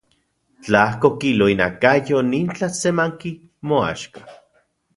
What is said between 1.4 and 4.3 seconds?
inakayo nin tlasemanki moaxka.